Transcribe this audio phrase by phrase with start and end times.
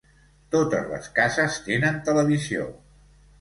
[0.53, 2.67] Totes les cases tenen televisió.